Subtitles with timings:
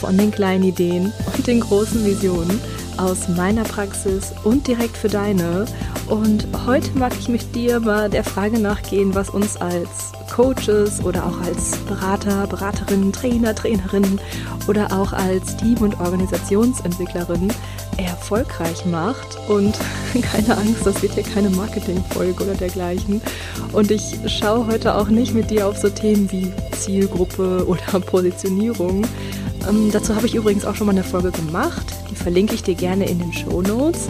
[0.00, 2.60] von den kleinen Ideen und den großen Visionen
[2.98, 5.66] aus meiner Praxis und direkt für deine.
[6.08, 11.24] Und heute mag ich mit dir mal der Frage nachgehen, was uns als Coaches oder
[11.26, 14.20] auch als Berater, Beraterinnen, Trainer, Trainerinnen
[14.68, 17.48] oder auch als Team- und Organisationsentwicklerin
[17.96, 19.38] erfolgreich macht.
[19.48, 19.76] Und
[20.32, 23.20] keine Angst, das wird hier keine Marketingfolge oder dergleichen.
[23.72, 29.04] Und ich schaue heute auch nicht mit dir auf so Themen wie Zielgruppe oder Positionierung,
[29.68, 31.86] ähm, dazu habe ich übrigens auch schon mal eine Folge gemacht.
[32.10, 34.08] Die verlinke ich dir gerne in den Show Notes.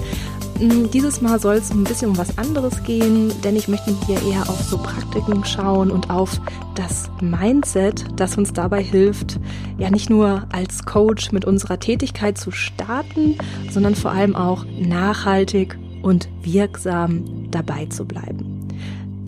[0.61, 4.20] Ähm, dieses Mal soll es ein bisschen um was anderes gehen, denn ich möchte hier
[4.31, 6.41] eher auf so Praktiken schauen und auf
[6.75, 9.39] das Mindset, das uns dabei hilft,
[9.78, 13.37] ja nicht nur als Coach mit unserer Tätigkeit zu starten,
[13.70, 18.47] sondern vor allem auch nachhaltig und wirksam dabei zu bleiben.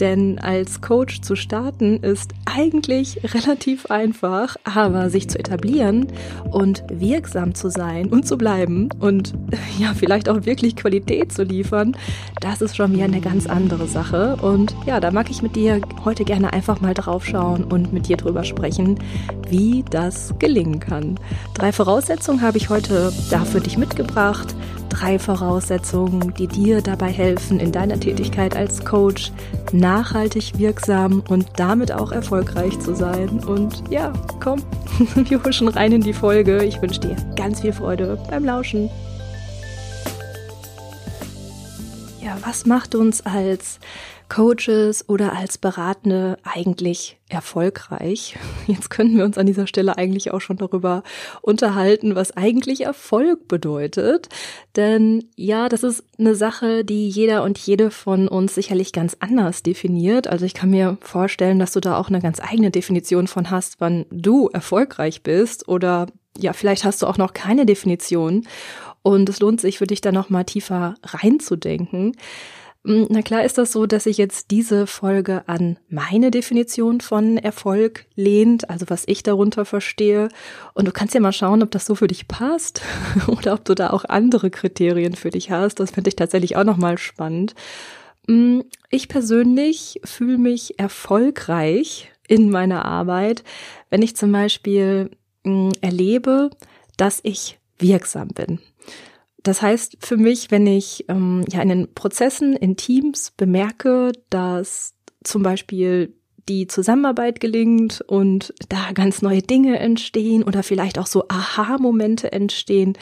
[0.01, 6.07] Denn als Coach zu starten ist eigentlich relativ einfach, aber sich zu etablieren
[6.51, 9.35] und wirksam zu sein und zu bleiben und
[9.79, 11.97] ja, vielleicht auch wirklich Qualität zu liefern,
[12.41, 14.37] das ist schon wieder eine ganz andere Sache.
[14.41, 18.09] Und ja, da mag ich mit dir heute gerne einfach mal drauf schauen und mit
[18.09, 18.99] dir drüber sprechen,
[19.49, 21.21] wie das gelingen kann.
[21.55, 24.55] Drei Voraussetzungen habe ich heute da für dich mitgebracht
[24.91, 29.33] drei Voraussetzungen, die dir dabei helfen, in deiner Tätigkeit als Coach
[29.73, 33.43] nachhaltig wirksam und damit auch erfolgreich zu sein.
[33.45, 34.63] Und ja, komm,
[35.15, 36.63] wir huschen rein in die Folge.
[36.65, 38.91] Ich wünsche dir ganz viel Freude beim Lauschen.
[42.21, 43.79] Ja, was macht uns als
[44.31, 48.39] Coaches oder als Beratende eigentlich erfolgreich?
[48.67, 51.03] Jetzt könnten wir uns an dieser Stelle eigentlich auch schon darüber
[51.43, 54.29] unterhalten, was eigentlich Erfolg bedeutet.
[54.77, 59.63] Denn ja, das ist eine Sache, die jeder und jede von uns sicherlich ganz anders
[59.63, 60.29] definiert.
[60.29, 63.81] Also ich kann mir vorstellen, dass du da auch eine ganz eigene Definition von hast,
[63.81, 66.07] wann du erfolgreich bist oder
[66.39, 68.47] ja, vielleicht hast du auch noch keine Definition.
[69.03, 72.13] Und es lohnt sich für dich da noch mal tiefer reinzudenken.
[72.85, 77.37] Hm, na klar ist das so, dass sich jetzt diese Folge an meine Definition von
[77.37, 80.29] Erfolg lehnt, also was ich darunter verstehe.
[80.73, 82.81] Und du kannst ja mal schauen, ob das so für dich passt
[83.27, 85.79] oder ob du da auch andere Kriterien für dich hast.
[85.79, 87.55] Das finde ich tatsächlich auch nochmal spannend.
[88.27, 93.45] Hm, ich persönlich fühle mich erfolgreich in meiner Arbeit,
[93.91, 95.11] wenn ich zum Beispiel
[95.45, 96.49] hm, erlebe,
[96.97, 98.59] dass ich wirksam bin.
[99.43, 104.95] Das heißt für mich, wenn ich ähm, ja in den Prozessen, in Teams bemerke, dass
[105.25, 106.15] zum Beispiel
[106.49, 112.95] die Zusammenarbeit gelingt und da ganz neue Dinge entstehen oder vielleicht auch so Aha-Momente entstehen,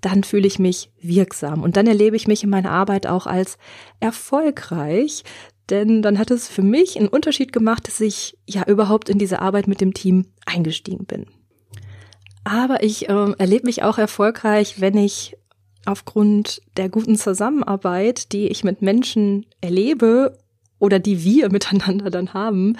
[0.00, 3.58] dann fühle ich mich wirksam und dann erlebe ich mich in meiner Arbeit auch als
[3.98, 5.24] erfolgreich,
[5.68, 9.40] denn dann hat es für mich einen Unterschied gemacht, dass ich ja überhaupt in diese
[9.40, 11.26] Arbeit mit dem Team eingestiegen bin.
[12.44, 15.36] Aber ich äh, erlebe mich auch erfolgreich, wenn ich
[15.86, 20.38] aufgrund der guten Zusammenarbeit, die ich mit Menschen erlebe
[20.82, 22.76] oder die wir miteinander dann haben,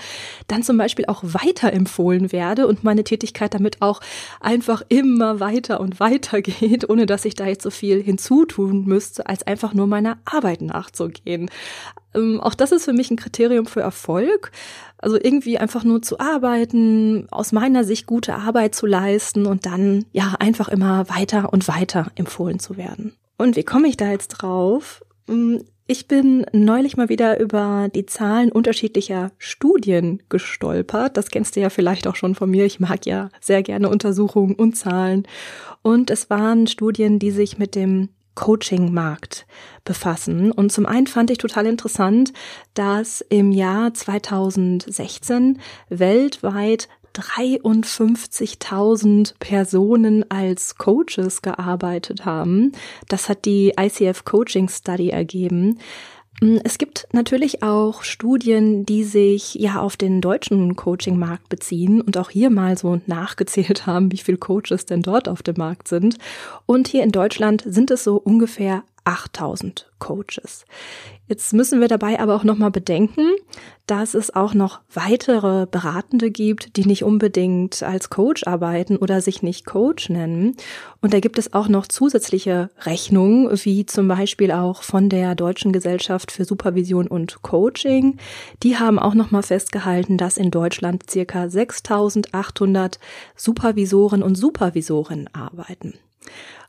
[0.48, 4.00] dann zum Beispiel auch weiterempfohlen werde und meine Tätigkeit damit auch
[4.40, 9.26] einfach immer weiter und weiter geht, ohne dass ich da jetzt so viel hinzutun müsste,
[9.26, 11.50] als einfach nur meiner Arbeit nachzugehen.
[12.14, 14.50] Ähm, auch das ist für mich ein Kriterium für Erfolg.
[15.02, 20.06] Also irgendwie einfach nur zu arbeiten, aus meiner Sicht gute Arbeit zu leisten und dann
[20.12, 23.12] ja einfach immer weiter und weiter empfohlen zu werden.
[23.36, 25.04] Und wie komme ich da jetzt drauf?
[25.28, 31.16] Ähm, ich bin neulich mal wieder über die Zahlen unterschiedlicher Studien gestolpert.
[31.16, 32.64] Das kennst du ja vielleicht auch schon von mir.
[32.64, 35.26] Ich mag ja sehr gerne Untersuchungen und Zahlen.
[35.82, 39.46] Und es waren Studien, die sich mit dem Coaching-Markt
[39.84, 40.52] befassen.
[40.52, 42.32] Und zum einen fand ich total interessant,
[42.75, 52.73] dass im Jahr 2016 weltweit 53.000 Personen als Coaches gearbeitet haben.
[53.08, 55.79] Das hat die ICF Coaching Study ergeben.
[56.43, 62.19] Mm, es gibt natürlich auch Studien, die sich ja auf den deutschen Coaching-Markt beziehen und
[62.19, 66.19] auch hier mal so nachgezählt haben, wie viele Coaches denn dort auf dem Markt sind.
[66.67, 70.64] Und hier in Deutschland sind es so ungefähr 8000 Coaches.
[71.28, 73.31] Jetzt müssen wir dabei aber auch nochmal bedenken,
[73.87, 79.43] dass es auch noch weitere Beratende gibt, die nicht unbedingt als Coach arbeiten oder sich
[79.43, 80.56] nicht Coach nennen.
[81.00, 85.72] Und da gibt es auch noch zusätzliche Rechnungen, wie zum Beispiel auch von der Deutschen
[85.72, 88.19] Gesellschaft für Supervision und Coaching.
[88.62, 92.98] Die haben auch nochmal festgehalten, dass in Deutschland circa 6800
[93.37, 95.94] Supervisoren und Supervisorinnen arbeiten.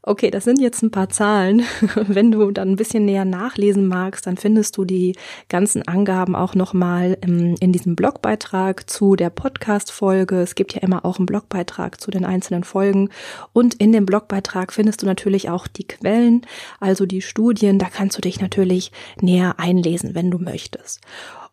[0.05, 1.63] Okay, das sind jetzt ein paar Zahlen.
[1.95, 5.15] Wenn du dann ein bisschen näher nachlesen magst, dann findest du die
[5.47, 10.41] ganzen Angaben auch nochmal in, in diesem Blogbeitrag zu der Podcast-Folge.
[10.41, 13.11] Es gibt ja immer auch einen Blogbeitrag zu den einzelnen Folgen.
[13.53, 16.45] Und in dem Blogbeitrag findest du natürlich auch die Quellen,
[16.81, 17.79] also die Studien.
[17.79, 18.91] Da kannst du dich natürlich
[19.21, 21.00] näher einlesen, wenn du möchtest.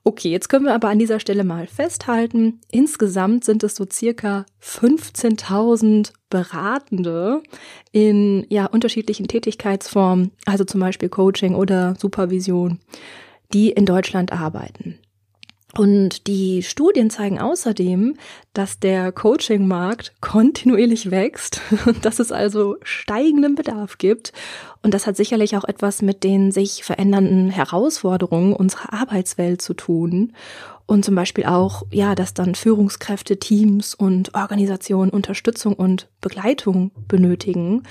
[0.02, 4.46] Okay, jetzt können wir aber an dieser Stelle mal festhalten, insgesamt sind es so circa
[4.62, 7.42] 15.000 Beratende
[7.92, 12.80] in ja unterschiedlichen Tätigkeitsformen, also zum Beispiel Coaching oder Supervision,
[13.52, 14.98] die in Deutschland arbeiten.
[15.76, 18.16] Und die Studien zeigen außerdem,
[18.52, 21.60] dass der Coaching-Markt kontinuierlich wächst,
[22.02, 24.32] dass es also steigenden Bedarf gibt.
[24.82, 30.32] Und das hat sicherlich auch etwas mit den sich verändernden Herausforderungen unserer Arbeitswelt zu tun.
[30.86, 37.84] Und zum Beispiel auch, ja, dass dann Führungskräfte, Teams und Organisationen Unterstützung und Begleitung benötigen.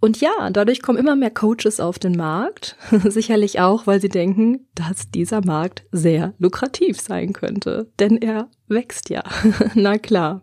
[0.00, 2.76] Und ja, dadurch kommen immer mehr Coaches auf den Markt.
[3.04, 7.90] Sicherlich auch, weil sie denken, dass dieser Markt sehr lukrativ sein könnte.
[7.98, 9.22] Denn er wächst ja.
[9.74, 10.42] Na klar.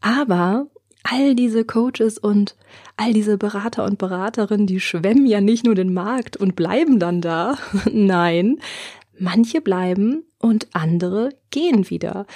[0.00, 0.66] Aber
[1.02, 2.56] all diese Coaches und
[2.96, 7.20] all diese Berater und Beraterinnen, die schwemmen ja nicht nur den Markt und bleiben dann
[7.20, 7.56] da.
[7.92, 8.58] Nein,
[9.18, 12.26] manche bleiben und andere gehen wieder.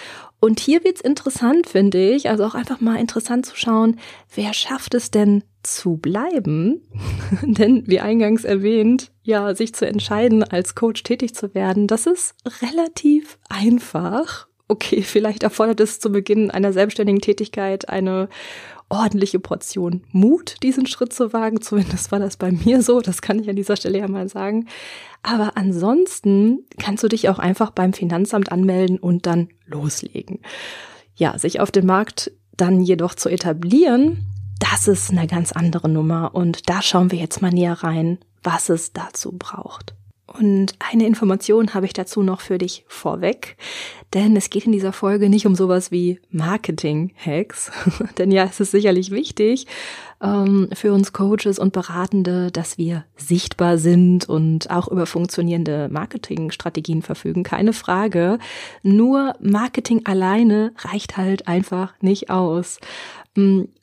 [0.40, 3.98] Und hier wird's interessant, finde ich, also auch einfach mal interessant zu schauen,
[4.34, 6.82] wer schafft es denn zu bleiben?
[7.42, 12.34] denn wie eingangs erwähnt, ja, sich zu entscheiden, als Coach tätig zu werden, das ist
[12.62, 14.46] relativ einfach.
[14.68, 18.28] Okay, vielleicht erfordert es zu Beginn einer selbstständigen Tätigkeit eine
[18.90, 21.60] ordentliche Portion Mut, diesen Schritt zu wagen.
[21.60, 23.00] Zumindest war das bei mir so.
[23.00, 24.66] Das kann ich an dieser Stelle ja mal sagen.
[25.22, 30.40] Aber ansonsten kannst du dich auch einfach beim Finanzamt anmelden und dann loslegen.
[31.16, 34.26] Ja, sich auf den Markt dann jedoch zu etablieren,
[34.58, 36.34] das ist eine ganz andere Nummer.
[36.34, 39.94] Und da schauen wir jetzt mal näher rein, was es dazu braucht.
[40.36, 43.56] Und eine Information habe ich dazu noch für dich vorweg,
[44.12, 47.72] denn es geht in dieser Folge nicht um sowas wie Marketing-Hacks,
[48.18, 49.66] denn ja, es ist sicherlich wichtig
[50.22, 57.00] ähm, für uns Coaches und Beratende, dass wir sichtbar sind und auch über funktionierende Marketingstrategien
[57.00, 58.38] verfügen, keine Frage.
[58.82, 62.80] Nur Marketing alleine reicht halt einfach nicht aus.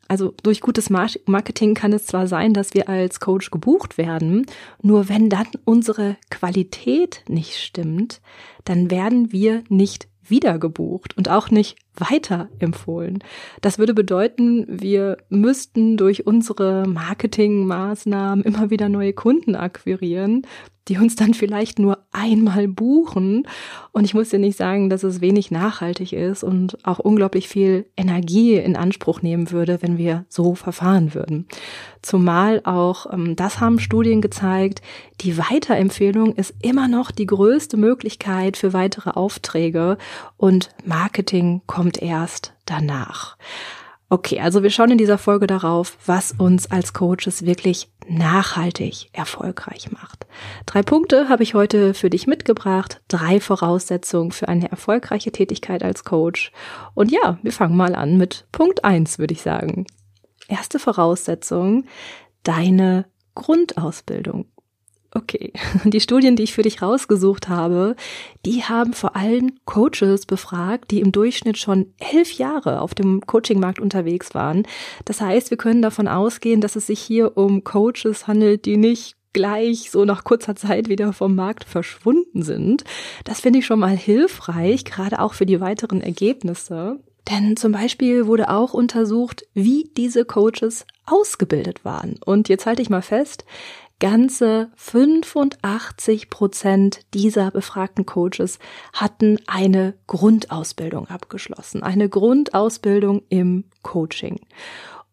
[0.07, 4.45] Also durch gutes Marketing kann es zwar sein, dass wir als Coach gebucht werden,
[4.81, 8.21] nur wenn dann unsere Qualität nicht stimmt,
[8.65, 13.23] dann werden wir nicht wiedergebucht und auch nicht weiterempfohlen.
[13.61, 20.45] Das würde bedeuten, wir müssten durch unsere Marketingmaßnahmen immer wieder neue Kunden akquirieren,
[20.87, 23.47] die uns dann vielleicht nur einmal buchen.
[23.91, 27.85] Und ich muss dir nicht sagen, dass es wenig nachhaltig ist und auch unglaublich viel
[27.97, 31.47] Energie in Anspruch nehmen würde, wenn wir so verfahren würden.
[32.01, 34.81] Zumal auch, ähm, das haben Studien gezeigt,
[35.21, 39.97] die Weiterempfehlung ist immer noch die größte Möglichkeit für weitere Aufträge
[40.37, 43.37] und Marketing kommt erst danach.
[44.07, 49.91] Okay, also wir schauen in dieser Folge darauf, was uns als Coaches wirklich nachhaltig erfolgreich
[49.91, 50.27] macht.
[50.67, 56.03] Drei Punkte habe ich heute für dich mitgebracht, drei Voraussetzungen für eine erfolgreiche Tätigkeit als
[56.03, 56.51] Coach.
[56.93, 59.87] Und ja, wir fangen mal an mit Punkt eins, würde ich sagen.
[60.47, 61.85] Erste Voraussetzung,
[62.43, 64.45] deine Grundausbildung.
[65.15, 65.53] Okay,
[65.85, 67.95] die Studien, die ich für dich rausgesucht habe,
[68.45, 73.79] die haben vor allem Coaches befragt, die im Durchschnitt schon elf Jahre auf dem Coachingmarkt
[73.79, 74.63] unterwegs waren.
[75.05, 79.15] Das heißt, wir können davon ausgehen, dass es sich hier um Coaches handelt, die nicht
[79.31, 82.83] gleich so nach kurzer Zeit wieder vom Markt verschwunden sind.
[83.23, 86.99] Das finde ich schon mal hilfreich, gerade auch für die weiteren Ergebnisse.
[87.29, 92.17] Denn zum Beispiel wurde auch untersucht, wie diese Coaches ausgebildet waren.
[92.23, 93.45] Und jetzt halte ich mal fest,
[94.05, 98.59] Ganze 85 Prozent dieser befragten Coaches
[98.93, 104.41] hatten eine Grundausbildung abgeschlossen, eine Grundausbildung im Coaching.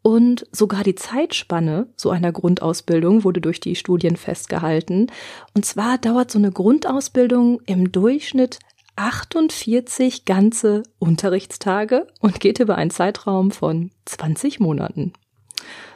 [0.02, 5.06] Und sogar die Zeitspanne so einer Grundausbildung wurde durch die Studien festgehalten.
[5.54, 8.58] Und zwar dauert so eine Grundausbildung im Durchschnitt
[8.96, 15.14] 48 ganze Unterrichtstage und geht über einen Zeitraum von 20 Monaten.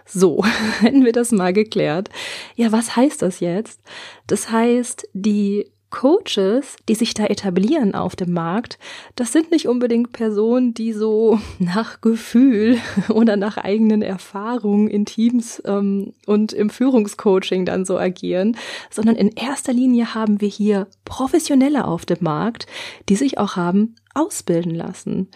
[0.06, 0.44] So,
[0.80, 2.08] hätten wir das mal geklärt.
[2.54, 3.80] Ja, was heißt das jetzt?
[4.26, 8.78] Das heißt, die Coaches, die sich da etablieren auf dem Markt,
[9.14, 15.62] das sind nicht unbedingt Personen, die so nach Gefühl oder nach eigenen Erfahrungen in Teams
[15.64, 18.56] ähm, und im Führungscoaching dann so agieren,
[18.90, 22.66] sondern in erster Linie haben wir hier Professionelle auf dem Markt,
[23.08, 25.28] die sich auch haben ausbilden lassen.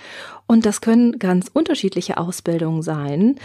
[0.46, 3.36] Und das können ganz unterschiedliche Ausbildungen sein.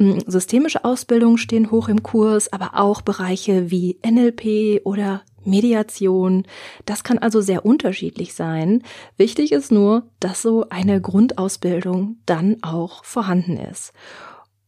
[0.00, 6.46] Hm, systemische Ausbildungen stehen hoch im Kurs, aber auch Bereiche wie NLP oder Mediation.
[6.86, 8.82] Das kann also sehr unterschiedlich sein.
[9.18, 13.92] Wichtig ist nur, dass so eine Grundausbildung dann auch vorhanden ist.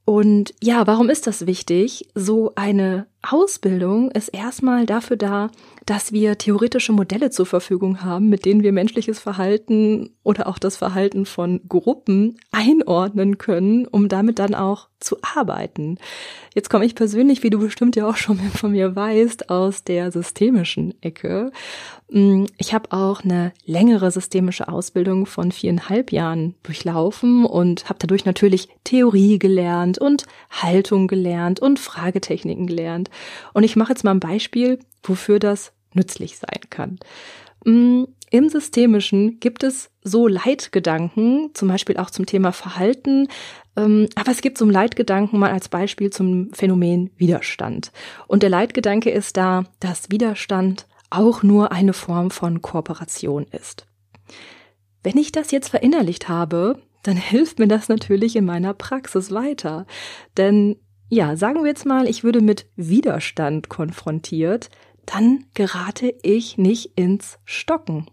[0.04, 2.10] Und ja, warum ist das wichtig?
[2.14, 5.50] So eine Ausbildung ist erstmal dafür da,
[5.86, 10.76] dass wir theoretische Modelle zur Verfügung haben, mit denen wir menschliches Verhalten oder auch das
[10.76, 15.98] Verhalten von Gruppen einordnen können, um damit dann auch zu arbeiten.
[16.54, 20.12] Jetzt komme ich persönlich, wie du bestimmt ja auch schon von mir weißt, aus der
[20.12, 21.50] systemischen Ecke.
[22.10, 28.24] Mm, ich habe auch eine längere systemische Ausbildung von viereinhalb Jahren durchlaufen und habe dadurch
[28.24, 33.10] natürlich Theorie gelernt und Haltung gelernt und Fragetechniken gelernt.
[33.52, 36.98] Und ich mache jetzt mal ein Beispiel, wofür das nützlich sein kann.
[37.64, 43.28] Mm, Im Systemischen gibt es so Leitgedanken, zum Beispiel auch zum Thema Verhalten,
[43.76, 47.92] ähm, aber es gibt so einen Leitgedanken mal als Beispiel zum Phänomen Widerstand.
[48.26, 53.86] Und der Leitgedanke ist da, dass Widerstand auch nur eine Form von Kooperation ist.
[55.02, 59.86] Wenn ich das jetzt verinnerlicht habe, dann hilft mir das natürlich in meiner Praxis weiter.
[60.36, 60.76] Denn
[61.12, 64.70] ja, sagen wir jetzt mal, ich würde mit Widerstand konfrontiert,
[65.04, 68.06] dann gerate ich nicht ins Stocken.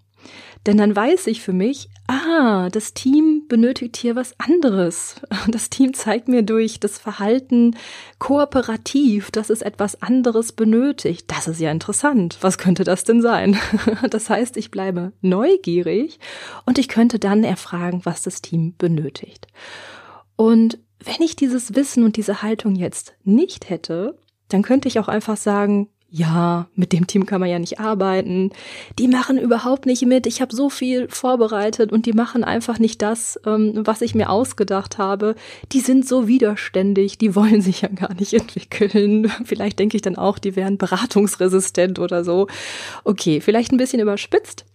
[0.65, 5.15] Denn dann weiß ich für mich, ah, das Team benötigt hier was anderes.
[5.47, 7.77] Das Team zeigt mir durch das Verhalten
[8.19, 11.31] kooperativ, dass es etwas anderes benötigt.
[11.31, 12.37] Das ist ja interessant.
[12.41, 13.57] Was könnte das denn sein?
[14.09, 16.19] Das heißt, ich bleibe neugierig
[16.65, 19.47] und ich könnte dann erfragen, was das Team benötigt.
[20.35, 24.17] Und wenn ich dieses Wissen und diese Haltung jetzt nicht hätte,
[24.49, 28.51] dann könnte ich auch einfach sagen, ja, mit dem Team kann man ja nicht arbeiten.
[28.97, 30.25] Die machen überhaupt nicht mit.
[30.25, 34.29] Ich habe so viel vorbereitet und die machen einfach nicht das, ähm, was ich mir
[34.29, 35.35] ausgedacht habe.
[35.71, 39.31] Die sind so widerständig, die wollen sich ja gar nicht entwickeln.
[39.45, 42.47] Vielleicht denke ich dann auch, die wären beratungsresistent oder so.
[43.03, 44.65] Okay, vielleicht ein bisschen überspitzt.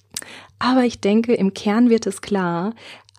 [0.61, 2.75] Aber ich denke, im Kern wird es klar,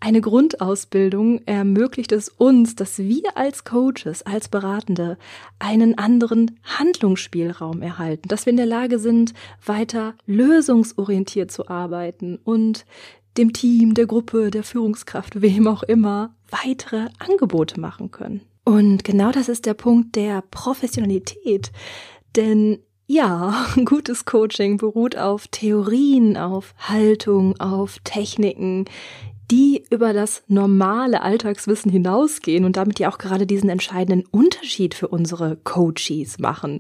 [0.06, 5.18] eine Grundausbildung ermöglicht es uns, dass wir als Coaches, als Beratende
[5.58, 9.34] einen anderen Handlungsspielraum erhalten, dass wir in der Lage sind,
[9.66, 12.86] weiter lösungsorientiert zu arbeiten und
[13.38, 18.42] dem Team, der Gruppe, der Führungskraft, wem auch immer, weitere Angebote machen können.
[18.64, 21.72] Und genau das ist der Punkt der Professionalität.
[22.36, 28.86] Denn ja, gutes Coaching beruht auf Theorien, auf Haltung, auf Techniken,
[29.52, 35.08] die über das normale Alltagswissen hinausgehen und damit ja auch gerade diesen entscheidenden Unterschied für
[35.08, 36.80] unsere Coaches machen.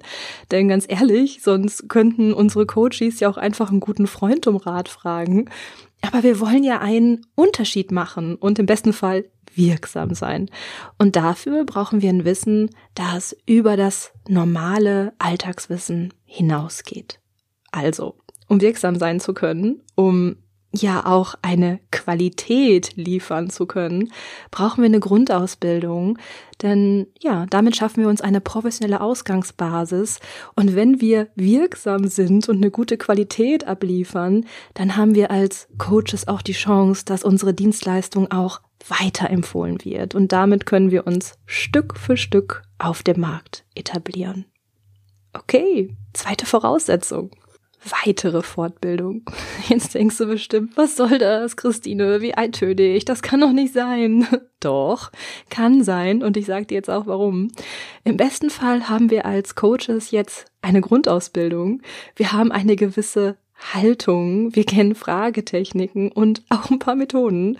[0.51, 4.89] Denn ganz ehrlich, sonst könnten unsere Coaches ja auch einfach einen guten Freund um Rat
[4.89, 5.50] fragen.
[6.01, 10.50] Aber wir wollen ja einen Unterschied machen und im besten Fall wirksam sein.
[10.98, 17.19] Und dafür brauchen wir ein Wissen, das über das normale Alltagswissen hinausgeht.
[17.72, 18.15] Also,
[18.48, 20.38] um wirksam sein zu können, um
[20.75, 24.12] ja auch eine Qualität liefern zu können,
[24.51, 26.17] brauchen wir eine Grundausbildung.
[26.62, 30.20] Denn ja, damit schaffen wir uns eine professionelle Ausgangsbasis.
[30.55, 36.27] Und wenn wir wirksam sind und eine gute Qualität abliefern, dann haben wir als Coaches
[36.27, 40.15] auch die Chance, dass unsere Dienstleistung auch weiterempfohlen wird.
[40.15, 44.46] Und damit können wir uns Stück für Stück auf dem Markt etablieren.
[45.34, 47.32] Okay, zweite Voraussetzung
[48.04, 49.24] weitere Fortbildung.
[49.70, 52.22] Jetzt denkst du bestimmt, was soll das, Christine?
[52.22, 53.06] Wie eintönig?
[53.06, 54.27] Das kann doch nicht sein.
[54.60, 55.12] Doch,
[55.50, 56.24] kann sein.
[56.24, 57.51] Und ich sage dir jetzt auch warum.
[58.04, 61.84] Im besten Fall haben wir als Coaches jetzt eine Grundausbildung.
[62.15, 63.38] Wir haben eine gewisse
[63.74, 64.56] Haltung.
[64.56, 67.60] Wir kennen Fragetechniken und auch ein paar Methoden.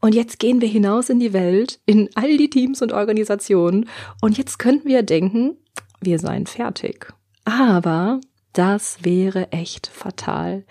[0.00, 3.88] Und jetzt gehen wir hinaus in die Welt, in all die Teams und Organisationen.
[4.20, 5.56] Und jetzt könnten wir denken,
[6.00, 7.14] wir seien fertig.
[7.44, 8.20] Aber
[8.52, 10.64] das wäre echt fatal.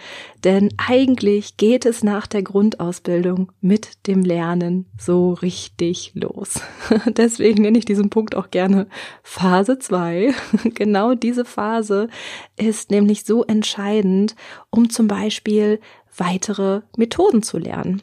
[0.43, 6.61] Denn eigentlich geht es nach der Grundausbildung mit dem Lernen so richtig los.
[7.07, 8.87] Deswegen nenne ich diesen Punkt auch gerne
[9.23, 10.33] Phase 2.
[10.73, 12.07] Genau diese Phase
[12.57, 14.35] ist nämlich so entscheidend,
[14.69, 15.79] um zum Beispiel
[16.15, 18.01] weitere Methoden zu lernen.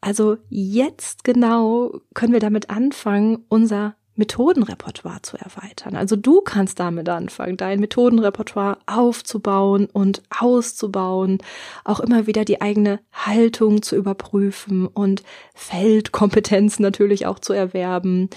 [0.00, 5.96] Also jetzt genau können wir damit anfangen, unser Methodenrepertoire zu erweitern.
[5.96, 11.38] Also du kannst damit anfangen, dein Methodenrepertoire aufzubauen und auszubauen,
[11.84, 15.22] auch immer wieder die eigene Haltung zu überprüfen und
[15.54, 18.30] Feldkompetenz natürlich auch zu erwerben.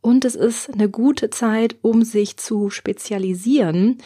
[0.00, 3.98] Und es ist eine gute Zeit, um sich zu spezialisieren,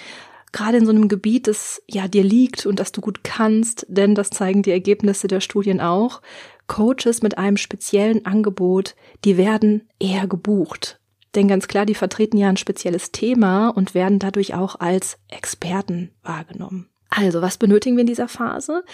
[0.52, 4.14] gerade in so einem Gebiet, das ja dir liegt und das du gut kannst, denn
[4.14, 6.22] das zeigen die Ergebnisse der Studien auch.
[6.68, 8.94] Coaches mit einem speziellen Angebot,
[9.24, 10.97] die werden eher gebucht.
[11.34, 16.10] Denn ganz klar, die vertreten ja ein spezielles Thema und werden dadurch auch als Experten
[16.22, 16.88] wahrgenommen.
[17.10, 18.84] Also, was benötigen wir in dieser Phase?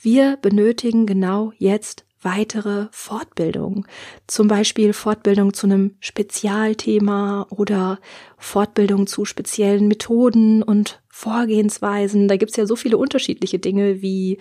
[0.00, 3.86] Wir benötigen genau jetzt weitere Fortbildung.
[4.26, 7.98] Zum Beispiel Fortbildung zu einem Spezialthema oder
[8.38, 12.28] Fortbildung zu speziellen Methoden und Vorgehensweisen.
[12.28, 14.38] Da gibt's ja so viele unterschiedliche Dinge wie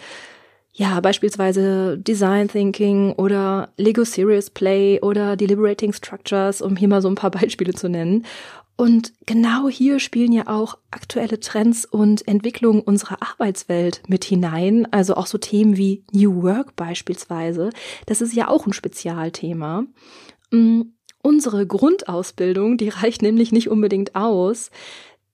[0.76, 7.08] ja, beispielsweise Design Thinking oder Lego Serious Play oder Deliberating Structures, um hier mal so
[7.08, 8.26] ein paar Beispiele zu nennen.
[8.76, 14.92] Und genau hier spielen ja auch aktuelle Trends und Entwicklungen unserer Arbeitswelt mit hinein.
[14.92, 17.70] Also auch so Themen wie New Work beispielsweise.
[18.08, 19.86] Das ist ja auch ein Spezialthema.
[20.50, 20.82] Mm,
[21.22, 24.72] unsere Grundausbildung, die reicht nämlich nicht unbedingt aus,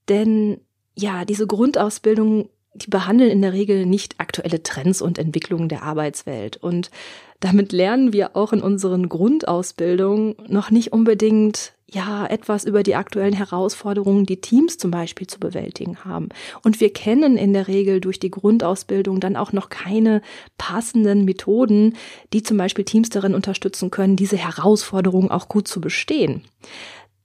[0.10, 0.60] denn
[0.96, 6.58] ja, diese Grundausbildung die behandeln in der Regel nicht aktuelle Trends und Entwicklungen der Arbeitswelt.
[6.58, 6.92] Und
[7.40, 13.34] damit lernen wir auch in unseren Grundausbildungen noch nicht unbedingt ja etwas über die aktuellen
[13.34, 16.30] Herausforderungen, die Teams zum Beispiel zu bewältigen haben.
[16.64, 20.22] Und wir kennen in der Regel durch die Grundausbildung dann auch noch keine
[20.58, 21.96] passenden Methoden,
[22.34, 26.44] die zum Beispiel Teams darin unterstützen können, diese Herausforderungen auch gut zu bestehen.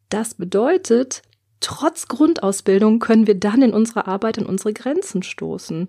[0.09, 1.23] Das bedeutet,
[1.65, 5.89] trotz Grundausbildung können wir dann in unserer Arbeit an unsere Grenzen stoßen.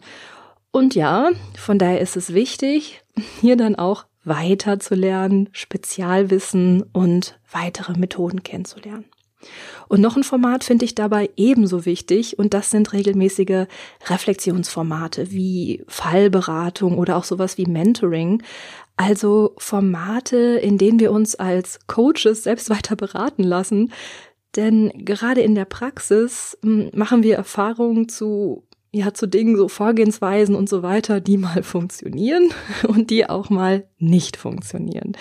[0.72, 3.04] Und ja, von daher ist es wichtig,
[3.42, 9.06] hier dann auch weiter zu lernen, Spezialwissen und weitere Methoden kennenzulernen.
[9.88, 13.68] Und noch ein Format finde ich dabei ebenso wichtig und das sind regelmäßige
[14.08, 18.42] Reflexionsformate wie Fallberatung oder auch sowas wie Mentoring.
[18.98, 23.92] Also Formate, in denen wir uns als Coaches selbst weiter beraten lassen,
[24.56, 30.56] denn gerade in der Praxis hm, machen wir Erfahrungen zu ja, zu Dingen, so Vorgehensweisen
[30.56, 32.52] und so weiter, die mal funktionieren
[32.88, 35.18] und die auch mal nicht funktionieren.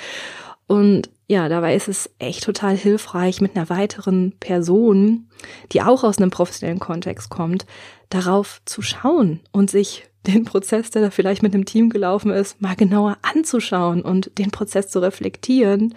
[0.68, 5.28] Und ja, dabei ist es echt total hilfreich, mit einer weiteren Person,
[5.72, 7.66] die auch aus einem professionellen Kontext kommt,
[8.10, 12.62] darauf zu schauen und sich den Prozess, der da vielleicht mit einem Team gelaufen ist,
[12.62, 15.94] mal genauer anzuschauen und den Prozess zu reflektieren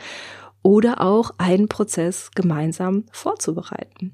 [0.63, 4.13] oder auch einen Prozess gemeinsam vorzubereiten.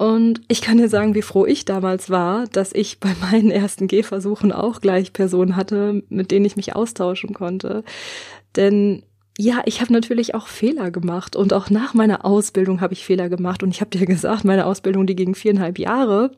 [0.00, 3.86] Und ich kann dir sagen, wie froh ich damals war, dass ich bei meinen ersten
[3.86, 7.84] Gehversuchen auch gleich Personen hatte, mit denen ich mich austauschen konnte.
[8.56, 9.02] Denn
[9.38, 13.28] ja, ich habe natürlich auch Fehler gemacht und auch nach meiner Ausbildung habe ich Fehler
[13.28, 13.62] gemacht.
[13.62, 16.32] Und ich habe dir gesagt, meine Ausbildung, die ging viereinhalb Jahre,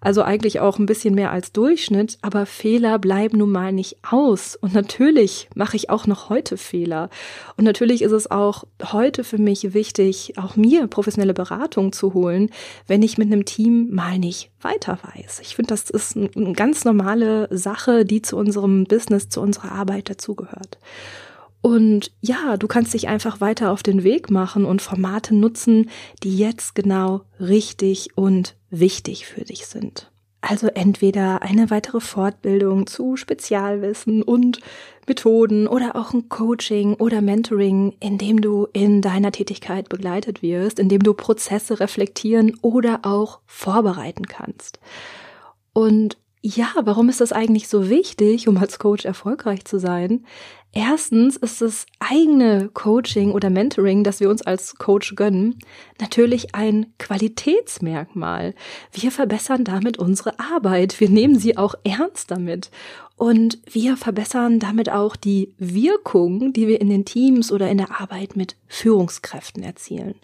[0.00, 4.56] also eigentlich auch ein bisschen mehr als Durchschnitt, aber Fehler bleiben nun mal nicht aus.
[4.56, 7.10] Und natürlich mache ich auch noch heute Fehler.
[7.56, 12.50] Und natürlich ist es auch heute für mich wichtig, auch mir professionelle Beratung zu holen,
[12.86, 15.40] wenn ich mit einem Team mal nicht weiter weiß.
[15.40, 20.08] Ich finde, das ist eine ganz normale Sache, die zu unserem Business, zu unserer Arbeit
[20.08, 20.78] dazugehört.
[21.60, 25.90] Und ja, du kannst dich einfach weiter auf den Weg machen und Formate nutzen,
[26.22, 30.10] die jetzt genau richtig und wichtig für dich sind.
[30.40, 34.60] Also entweder eine weitere Fortbildung zu Spezialwissen und
[35.08, 40.78] Methoden oder auch ein Coaching oder Mentoring, in dem du in deiner Tätigkeit begleitet wirst,
[40.78, 44.78] in dem du Prozesse reflektieren oder auch vorbereiten kannst.
[45.72, 50.24] Und ja, warum ist das eigentlich so wichtig, um als Coach erfolgreich zu sein?
[50.72, 55.58] Erstens ist das eigene Coaching oder Mentoring, das wir uns als Coach gönnen,
[55.98, 58.54] natürlich ein Qualitätsmerkmal.
[58.92, 61.00] Wir verbessern damit unsere Arbeit.
[61.00, 62.70] Wir nehmen sie auch ernst damit.
[63.16, 68.00] Und wir verbessern damit auch die Wirkung, die wir in den Teams oder in der
[68.00, 70.14] Arbeit mit Führungskräften erzielen.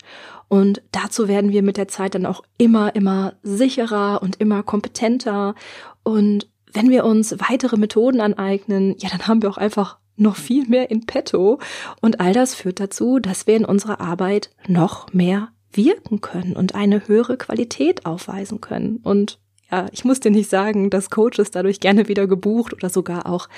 [0.46, 5.56] Und dazu werden wir mit der Zeit dann auch immer, immer sicherer und immer kompetenter.
[6.04, 10.68] Und wenn wir uns weitere Methoden aneignen, ja, dann haben wir auch einfach noch viel
[10.68, 11.58] mehr in petto.
[12.00, 16.74] Und all das führt dazu, dass wir in unserer Arbeit noch mehr wirken können und
[16.74, 18.98] eine höhere Qualität aufweisen können.
[18.98, 19.38] Und
[19.70, 23.48] ja, ich muss dir nicht sagen, dass Coaches dadurch gerne wieder gebucht oder sogar auch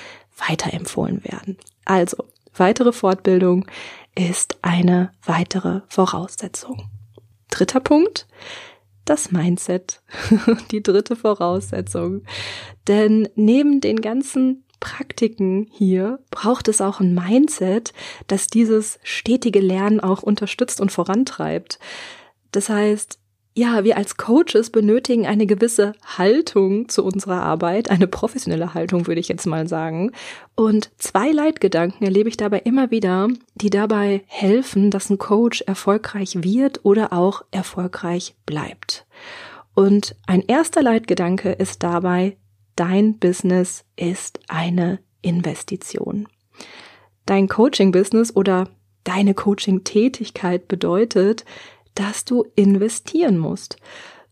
[0.47, 1.57] weiterempfohlen werden.
[1.85, 3.65] Also, weitere Fortbildung
[4.15, 6.89] ist eine weitere Voraussetzung.
[7.49, 8.27] Dritter Punkt
[9.09, 10.01] das Mindset,
[10.71, 12.23] die dritte Voraussetzung.
[12.87, 17.93] Denn neben den ganzen Praktiken hier braucht es auch ein Mindset,
[18.27, 21.79] das dieses stetige Lernen auch unterstützt und vorantreibt.
[22.51, 23.19] Das heißt,
[23.57, 29.19] ja, wir als Coaches benötigen eine gewisse Haltung zu unserer Arbeit, eine professionelle Haltung, würde
[29.19, 30.11] ich jetzt mal sagen.
[30.53, 36.43] Und zwei Leitgedanken erlebe ich dabei immer wieder, die dabei helfen, dass ein Coach erfolgreich
[36.43, 39.07] wird oder auch erfolgreich bleibt.
[39.73, 42.37] Und ein erster Leitgedanke ist dabei,
[42.75, 46.27] dein Business ist eine Investition.
[47.25, 48.69] Dein Coaching-Business oder
[49.03, 51.43] deine Coaching-Tätigkeit bedeutet,
[51.97, 53.77] dass du investieren musst.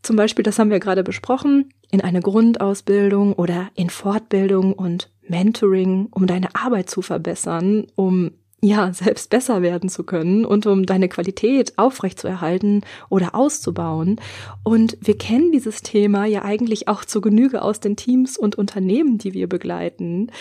[0.01, 6.07] Zum Beispiel, das haben wir gerade besprochen, in eine Grundausbildung oder in Fortbildung und Mentoring,
[6.11, 11.07] um deine Arbeit zu verbessern, um ja, selbst besser werden zu können und um deine
[11.07, 14.19] Qualität aufrechtzuerhalten oder auszubauen.
[14.63, 19.17] Und wir kennen dieses Thema ja eigentlich auch zur Genüge aus den Teams und Unternehmen,
[19.17, 20.31] die wir begleiten.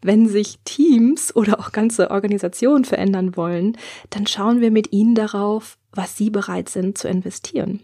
[0.00, 3.76] Wenn sich Teams oder auch ganze Organisationen verändern wollen,
[4.10, 7.80] dann schauen wir mit ihnen darauf, was sie bereit sind zu investieren.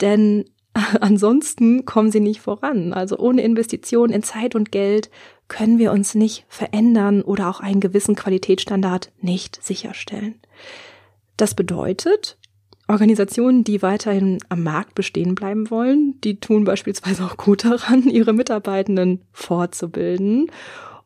[0.00, 0.44] Denn
[1.00, 2.92] ansonsten kommen sie nicht voran.
[2.92, 5.10] Also ohne Investition in Zeit und Geld
[5.48, 10.40] können wir uns nicht verändern oder auch einen gewissen Qualitätsstandard nicht sicherstellen.
[11.36, 12.38] Das bedeutet,
[12.88, 18.32] Organisationen, die weiterhin am Markt bestehen bleiben wollen, die tun beispielsweise auch gut daran, ihre
[18.32, 20.50] Mitarbeitenden fortzubilden.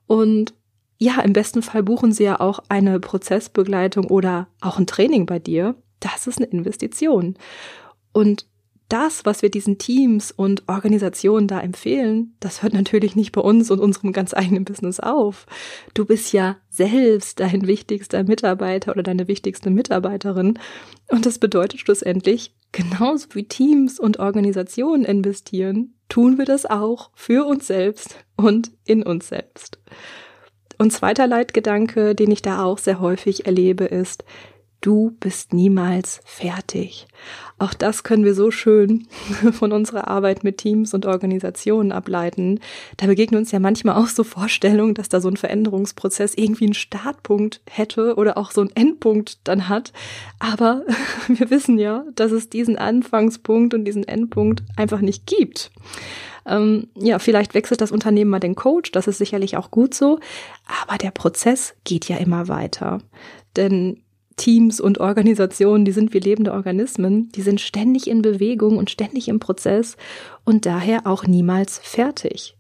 [0.06, 0.54] Und
[0.98, 5.38] ja, im besten Fall buchen sie ja auch eine Prozessbegleitung oder auch ein Training bei
[5.38, 5.76] dir.
[6.00, 7.36] Das ist eine Investition.
[8.12, 8.46] Und
[8.88, 13.70] das, was wir diesen Teams und Organisationen da empfehlen, das hört natürlich nicht bei uns
[13.70, 15.46] und unserem ganz eigenen Business auf.
[15.92, 20.58] Du bist ja selbst dein wichtigster Mitarbeiter oder deine wichtigste Mitarbeiterin.
[21.08, 27.46] Und das bedeutet schlussendlich, genauso wie Teams und Organisationen investieren, tun wir das auch für
[27.46, 29.78] uns selbst und in uns selbst.
[30.78, 34.24] Und zweiter Leitgedanke, den ich da auch sehr häufig erlebe, ist,
[34.80, 37.08] Du bist niemals fertig.
[37.58, 39.08] Auch das können wir so schön
[39.52, 42.60] von unserer Arbeit mit Teams und Organisationen ableiten.
[42.96, 46.74] Da begegnen uns ja manchmal auch so Vorstellungen, dass da so ein Veränderungsprozess irgendwie einen
[46.74, 49.92] Startpunkt hätte oder auch so einen Endpunkt dann hat.
[50.38, 50.84] Aber
[51.28, 55.72] wir wissen ja, dass es diesen Anfangspunkt und diesen Endpunkt einfach nicht gibt
[56.46, 60.18] ähm, ja, vielleicht wechselt das Unternehmen mal den Coach, das ist sicherlich auch gut so,
[60.82, 63.02] aber der Prozess geht ja immer weiter.
[63.56, 64.00] Denn
[64.38, 69.28] Teams und Organisationen, die sind wie lebende Organismen, die sind ständig in Bewegung und ständig
[69.28, 69.98] im Prozess
[70.44, 72.56] und daher auch niemals fertig.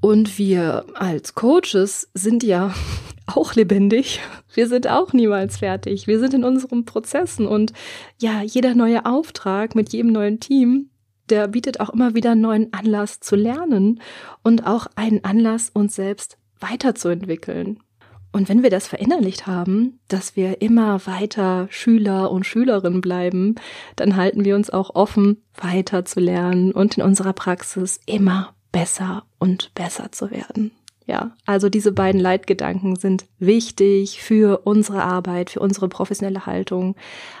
[0.00, 2.74] Und wir als Coaches sind ja
[3.26, 4.20] auch lebendig.
[4.54, 6.06] Wir sind auch niemals fertig.
[6.06, 7.72] Wir sind in unseren Prozessen und
[8.20, 10.90] ja, jeder neue Auftrag mit jedem neuen Team,
[11.28, 14.00] der bietet auch immer wieder einen neuen Anlass zu lernen
[14.42, 17.80] und auch einen Anlass, uns selbst weiterzuentwickeln.
[18.30, 23.54] Und wenn wir das verinnerlicht haben, dass wir immer weiter Schüler und Schülerinnen bleiben,
[23.96, 29.24] dann halten wir uns auch offen, weiter zu lernen und in unserer Praxis immer besser
[29.38, 30.72] und besser zu werden.
[31.06, 36.96] Ja, also diese beiden Leitgedanken sind wichtig für unsere Arbeit, für unsere professionelle Haltung.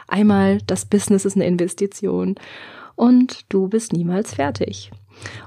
[0.06, 2.36] Einmal, das Business ist eine Investition
[2.96, 4.90] und du bist niemals fertig.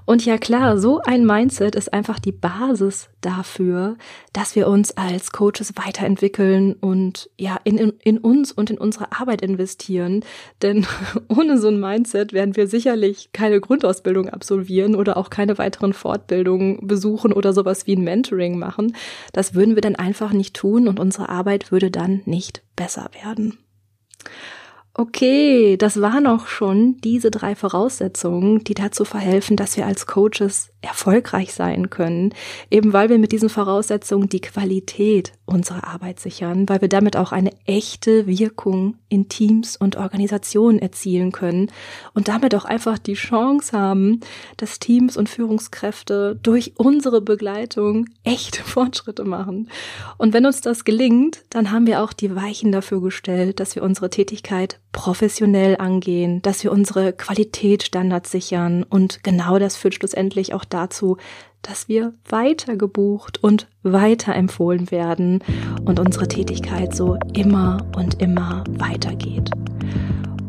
[0.06, 3.98] Und ja klar, so ein Mindset ist einfach die Basis dafür,
[4.34, 9.42] dass wir uns als Coaches weiterentwickeln und ja in, in, uns und in unsere Arbeit
[9.42, 10.26] investieren.
[10.62, 10.86] Denn
[11.28, 16.88] ohne so ein Mindset werden wir sicherlich keine Grundausbildung absolvieren oder auch keine weiteren Fortbildungen
[16.88, 18.96] besuchen oder sowas wie ein Mentoring machen.
[19.34, 23.58] Das würden wir dann einfach nicht tun und unsere Arbeit würde dann nicht besser werden.
[24.94, 30.70] Okay, das waren auch schon diese drei Voraussetzungen, die dazu verhelfen, dass wir als Coaches
[30.82, 32.34] erfolgreich sein können,
[32.70, 37.32] eben weil wir mit diesen Voraussetzungen die Qualität unserer Arbeit sichern, weil wir damit auch
[37.32, 41.72] eine echte Wirkung in Teams und Organisationen erzielen können
[42.14, 44.22] und damit auch einfach die Chance haben,
[44.58, 49.70] dass Teams und Führungskräfte durch unsere Begleitung echte Fortschritte machen.
[50.18, 53.84] Und wenn uns das gelingt, dann haben wir auch die Weichen dafür gestellt, dass wir
[53.84, 60.66] unsere Tätigkeit professionell angehen, dass wir unsere Qualitätsstandards sichern und genau das führt schlussendlich auch
[60.66, 61.18] dazu,
[61.62, 65.44] dass wir weiter gebucht und weiter empfohlen werden
[65.86, 69.52] und unsere Tätigkeit so immer und immer weitergeht.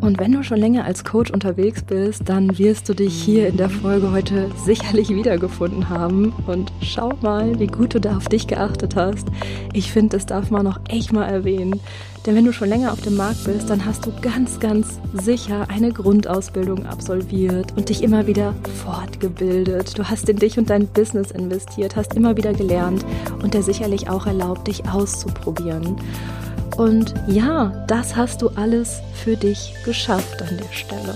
[0.03, 3.57] Und wenn du schon länger als Coach unterwegs bist, dann wirst du dich hier in
[3.57, 6.33] der Folge heute sicherlich wiedergefunden haben.
[6.49, 9.29] Und schau mal, wie gut du da auf dich geachtet hast.
[9.73, 11.79] Ich finde, das darf man noch echt mal erwähnen.
[12.25, 15.67] Denn wenn du schon länger auf dem Markt bist, dann hast du ganz, ganz sicher
[15.69, 18.55] eine Grundausbildung absolviert und dich immer wieder
[18.85, 19.99] fortgebildet.
[19.99, 23.05] Du hast in dich und dein Business investiert, hast immer wieder gelernt
[23.43, 25.97] und der sicherlich auch erlaubt, dich auszuprobieren.
[26.77, 31.15] Und ja, das hast du alles für dich geschafft an der Stelle.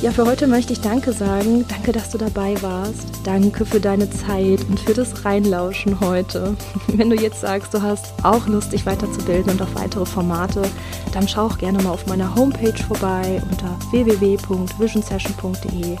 [0.00, 1.64] Ja, für heute möchte ich Danke sagen.
[1.68, 3.08] Danke, dass du dabei warst.
[3.24, 6.54] Danke für deine Zeit und für das Reinlauschen heute.
[6.86, 10.62] Wenn du jetzt sagst, du hast auch Lust, dich weiterzubilden und auf weitere Formate,
[11.12, 15.96] dann schau auch gerne mal auf meiner Homepage vorbei unter www.visionsession.de.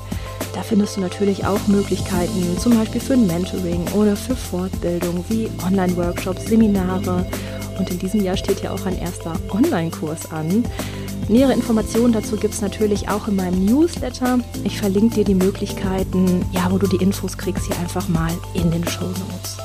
[0.54, 5.50] Da findest du natürlich auch Möglichkeiten, zum Beispiel für ein Mentoring oder für Fortbildung wie
[5.66, 7.26] Online-Workshops, Seminare
[7.78, 10.64] und in diesem Jahr steht ja auch ein erster Online-Kurs an.
[11.28, 14.38] Nähere Informationen dazu gibt es natürlich auch in meinem Newsletter.
[14.64, 18.70] Ich verlinke dir die Möglichkeiten, ja, wo du die Infos kriegst, hier einfach mal in
[18.70, 19.58] den Show Notes.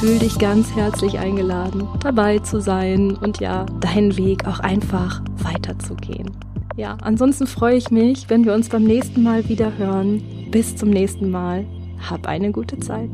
[0.00, 6.30] Fühl dich ganz herzlich eingeladen, dabei zu sein und ja, deinen Weg auch einfach weiterzugehen.
[6.76, 10.22] Ja, ansonsten freue ich mich, wenn wir uns beim nächsten Mal wieder hören.
[10.50, 11.66] Bis zum nächsten Mal.
[12.10, 13.10] Hab eine gute Zeit.